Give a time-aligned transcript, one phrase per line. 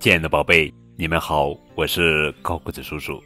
[0.00, 3.20] 亲爱的宝贝，你们好，我是高个子叔叔。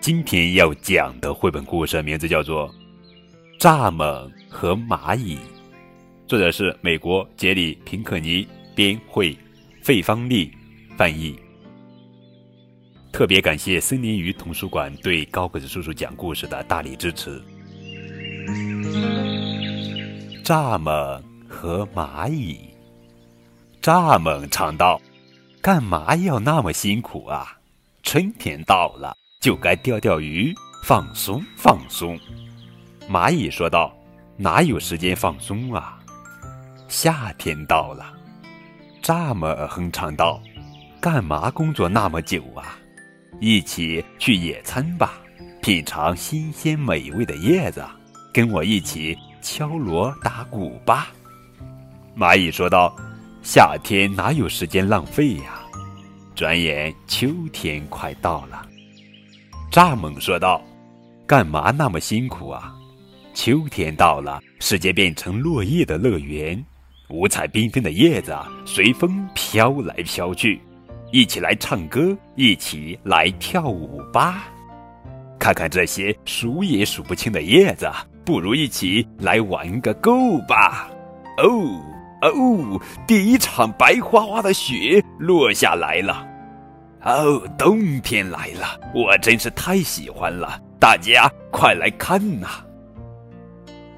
[0.00, 2.68] 今天要讲的绘本故事名字叫做
[3.60, 5.36] 《蚱蜢和蚂蚁》，
[6.26, 8.44] 作者是美国杰里·平克尼
[8.74, 9.38] 编绘，
[9.84, 10.50] 费方丽
[10.96, 11.38] 翻译。
[13.12, 17.40] 特别感谢森林鱼童书馆对高个子叔叔讲故事的大力支持。
[20.42, 22.58] 蚱蜢和蚂蚁，
[23.80, 25.00] 蚱蜢唱道。
[25.62, 27.58] 干嘛要那么辛苦啊？
[28.02, 30.54] 春天到了，就该钓钓鱼，
[30.86, 32.18] 放松放松。
[33.10, 33.94] 蚂蚁说道
[34.38, 35.98] ：“哪有时间放松啊？”
[36.88, 38.10] 夏天到了，
[39.02, 40.40] 蚱蜢哼唱道
[40.98, 42.78] ：“干嘛工作那么久啊？
[43.38, 45.20] 一起去野餐吧，
[45.60, 47.84] 品尝新鲜美味的叶子，
[48.32, 51.08] 跟我一起敲锣打鼓吧。”
[52.16, 52.96] 蚂蚁说道。
[53.42, 55.59] 夏天哪有时间浪费呀？
[56.40, 58.66] 转眼秋天快到了。
[59.70, 60.62] 蚱蜢说道
[61.28, 62.74] ：“干嘛那么辛苦啊？
[63.34, 66.64] 秋天到了，世界变成落叶的乐园，
[67.10, 68.34] 五彩缤纷的叶子
[68.64, 70.58] 随风飘来飘去。
[71.12, 74.44] 一起来唱歌，一起来跳舞吧！
[75.38, 77.86] 看看这些数也数不清的叶子，
[78.24, 80.88] 不如一起来玩个够吧！
[81.36, 81.84] 哦。”
[82.22, 86.26] 哦，第一场白花花的雪落下来了。
[87.02, 90.60] 哦，冬天来了，我真是太喜欢了。
[90.78, 92.48] 大家快来看呐！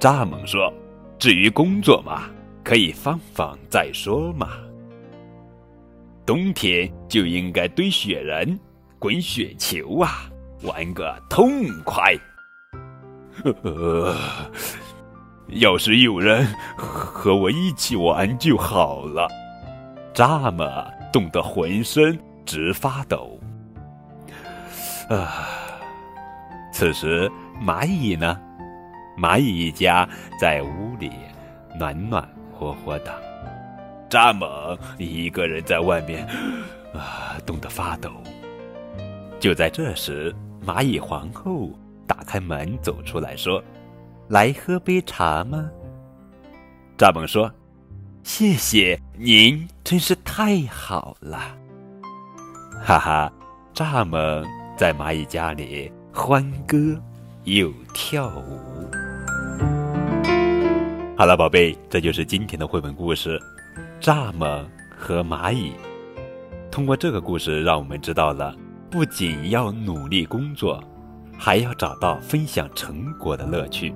[0.00, 0.72] 蚱蜢说
[1.18, 2.24] ：“至于工作嘛，
[2.64, 4.50] 可以放放再说嘛。
[6.24, 8.58] 冬天就应该堆雪人、
[8.98, 10.30] 滚雪球啊，
[10.62, 12.14] 玩个痛快。”
[13.44, 14.16] 呵呵。
[15.48, 16.44] 要是有人
[16.76, 19.28] 和我一起玩就好了。
[20.12, 23.38] 蚱蜢冻得浑身直发抖。
[25.10, 25.46] 啊，
[26.72, 27.30] 此时
[27.62, 28.40] 蚂蚁呢？
[29.18, 30.08] 蚂蚁一家
[30.40, 31.10] 在屋里
[31.78, 33.12] 暖暖和和的，
[34.08, 36.26] 蚱蜢一个人在外面，
[36.94, 38.10] 啊，冻得发抖。
[39.40, 40.34] 就在这时，
[40.66, 41.70] 蚂蚁皇后
[42.06, 43.62] 打开门走出来说。
[44.28, 45.70] 来喝杯茶吗？
[46.98, 47.48] 蚱蜢说
[48.24, 51.56] ：“谢谢您，真是太好了。”
[52.82, 53.32] 哈哈，
[53.74, 54.44] 蚱蜢
[54.76, 56.76] 在蚂蚁家里欢歌
[57.44, 58.60] 又跳舞。
[61.16, 63.40] 好了，宝贝，这就是今天的绘本故事
[64.04, 64.64] 《蚱蜢
[64.96, 65.70] 和蚂蚁》。
[66.70, 68.54] 通过这个故事，让我们知道了，
[68.90, 70.82] 不仅要努力工作，
[71.36, 73.92] 还要找到分享成果的乐趣。